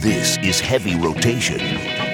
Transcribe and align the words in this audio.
This 0.00 0.38
is 0.38 0.60
Heavy 0.60 0.94
Rotation. 0.94 2.09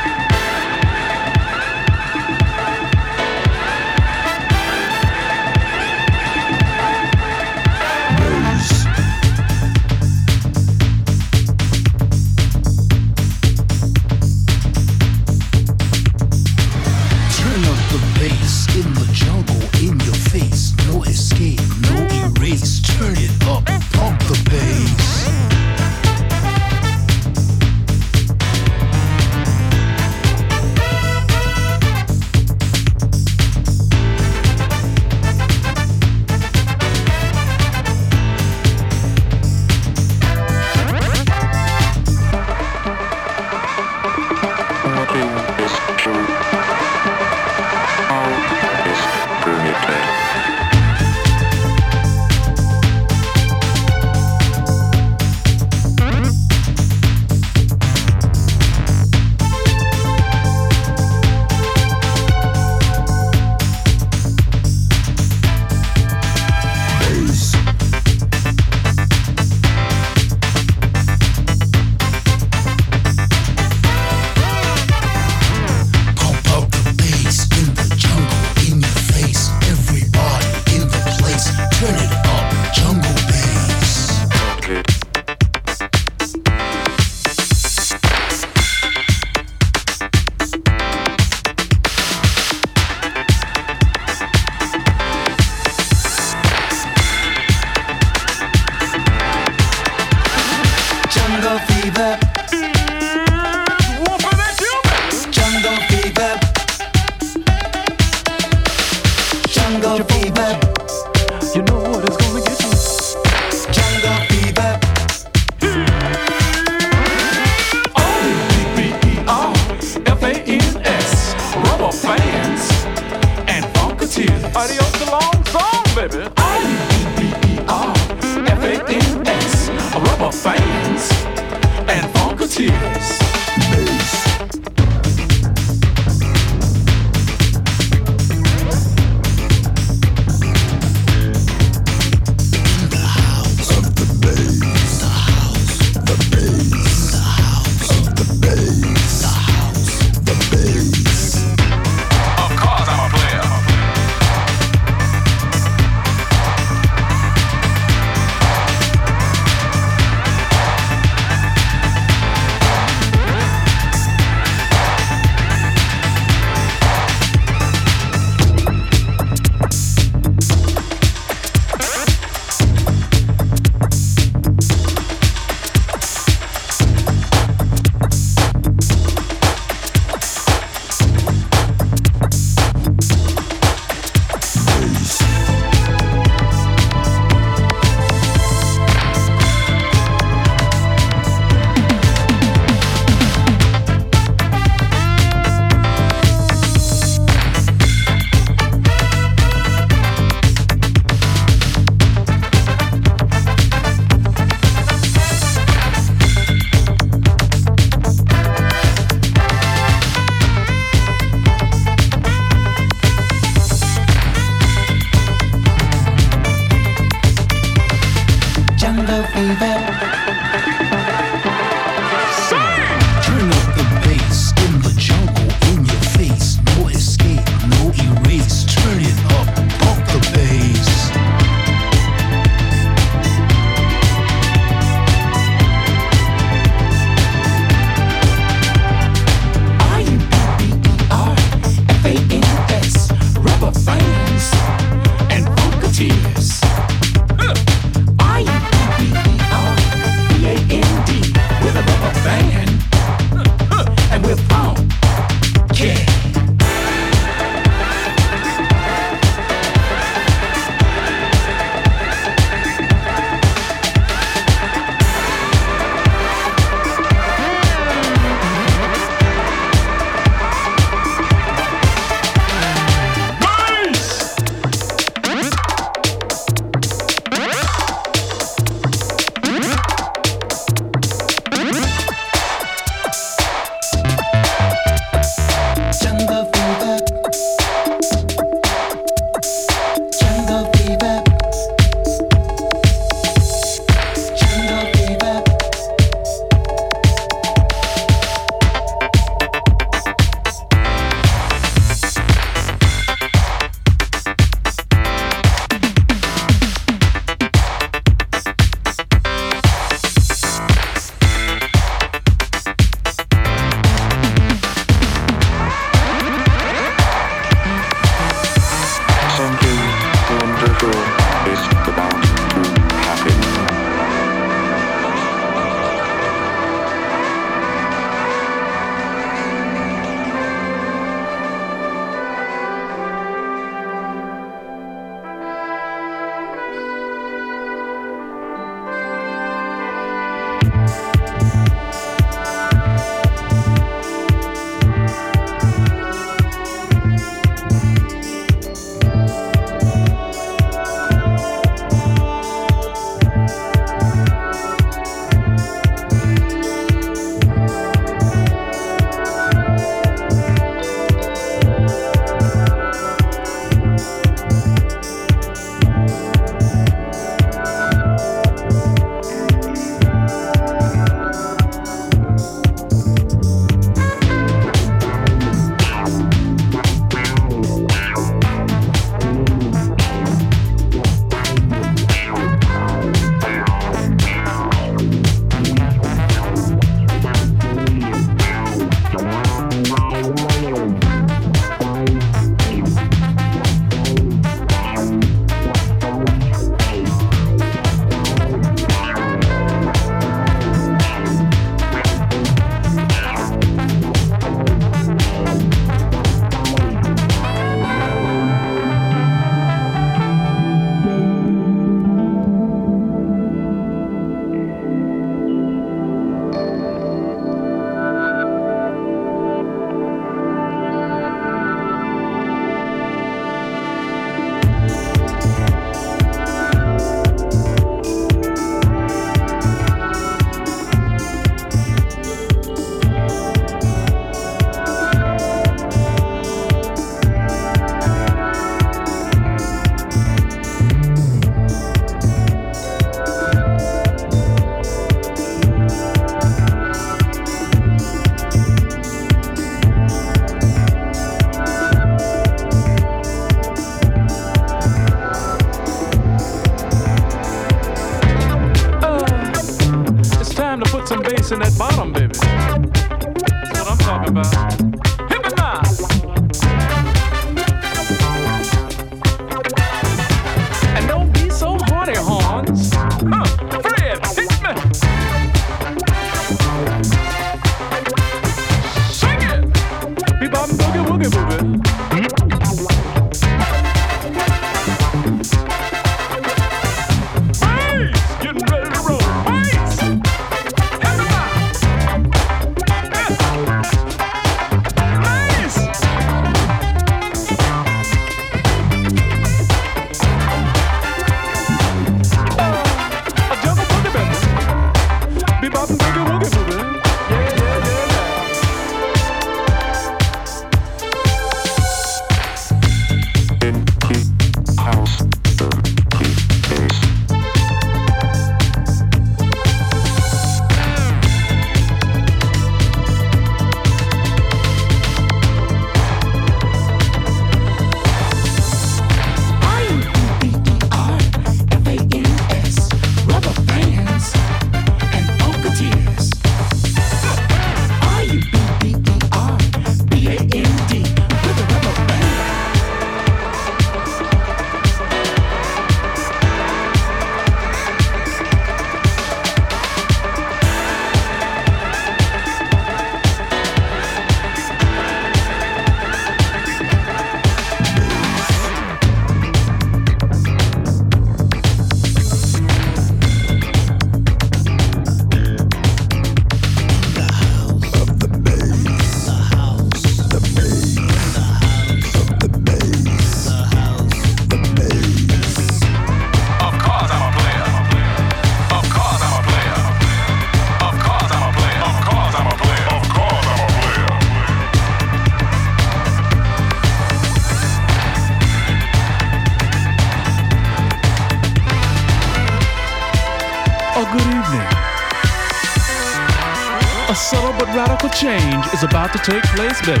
change 598.20 598.66
is 598.74 598.82
about 598.82 599.12
to 599.12 599.18
take 599.18 599.42
place, 599.54 599.80
baby. 599.86 600.00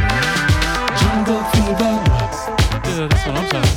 Jungle 0.98 1.44
fever. 1.54 1.94
Yeah, 2.88 3.06
that's 3.06 3.24
what 3.26 3.36
I'm 3.36 3.48
saying. 3.48 3.67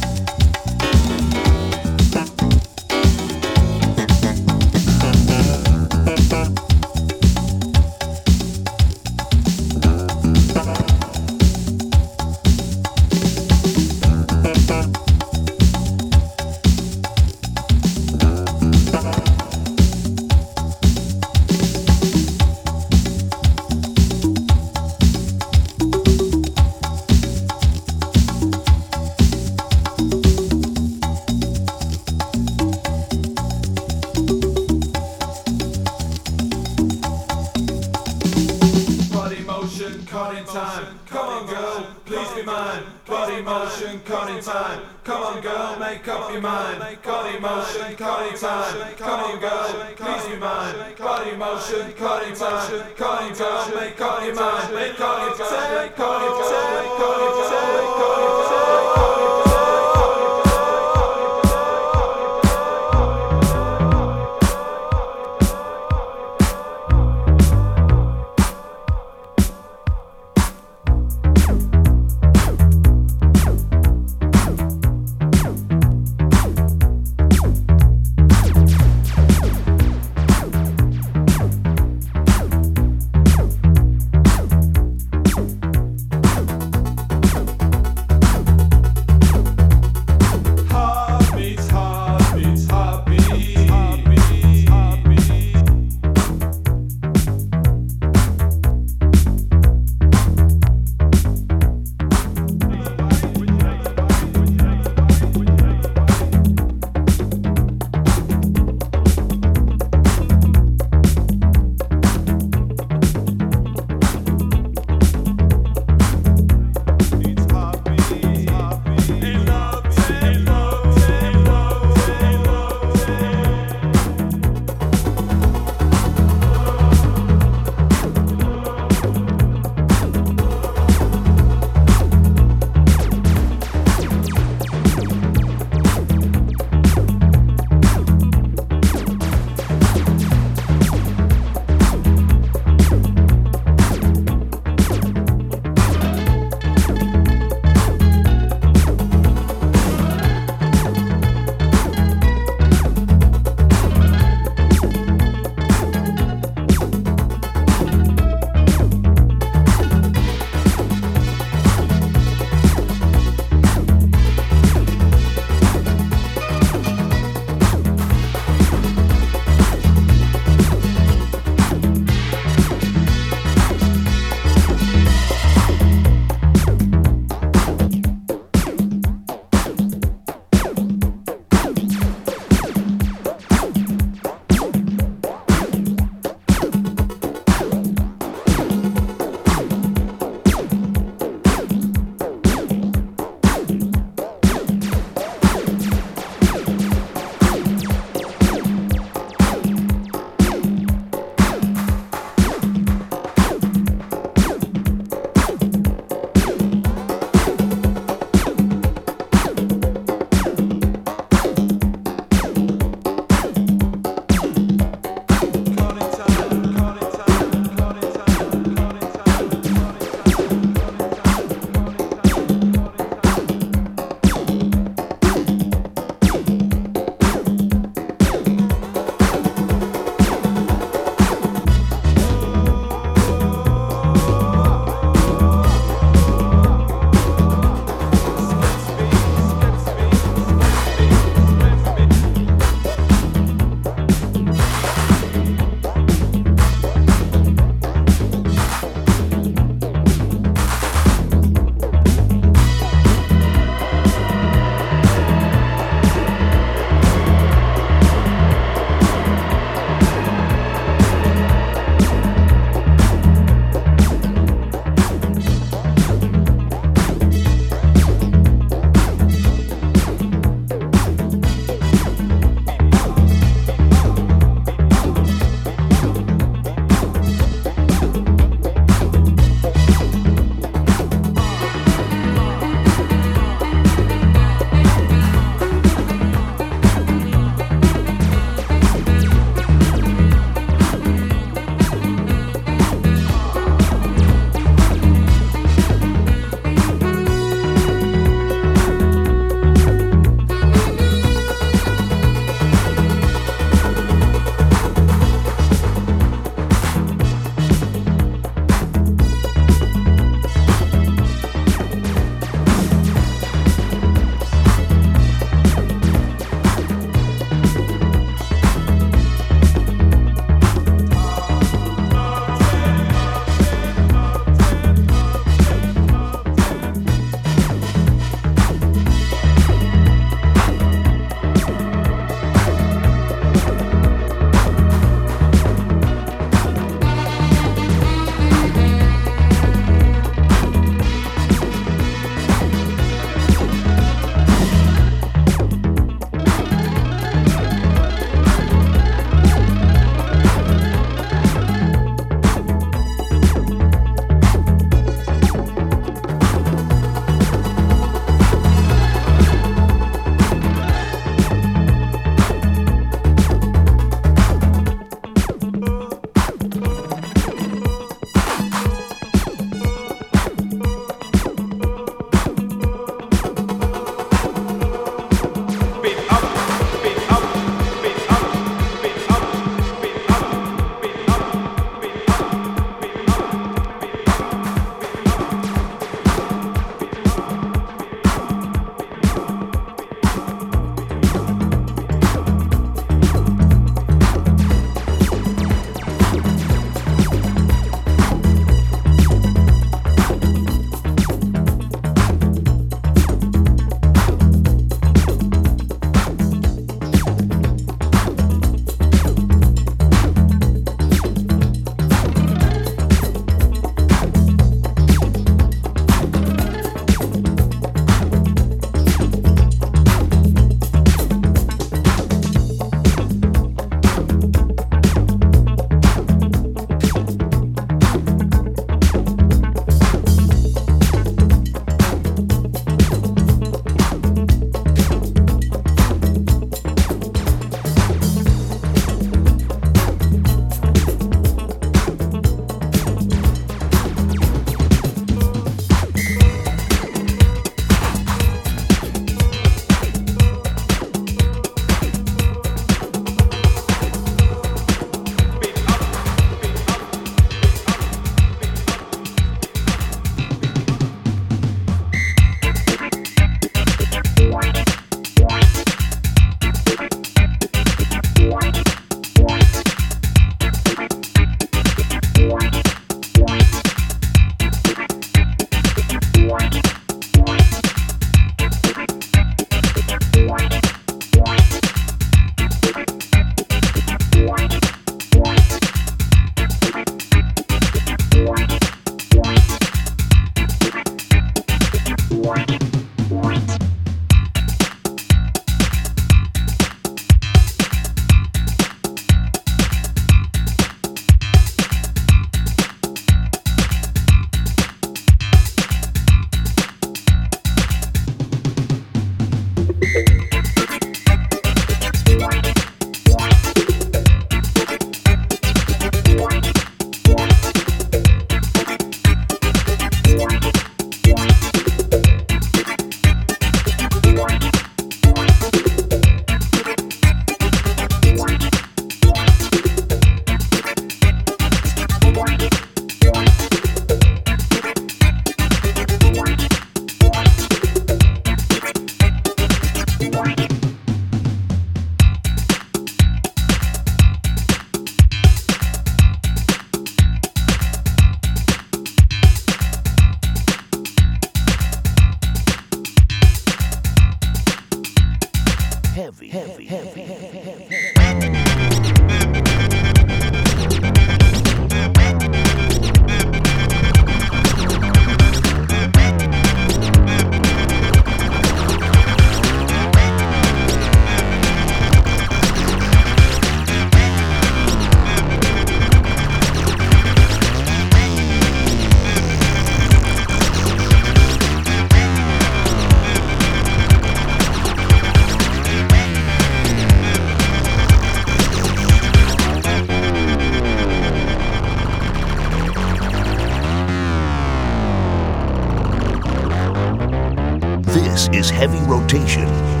This 598.31 598.47
is 598.53 598.69
Heavy 598.69 599.01
Rotation. 599.01 600.00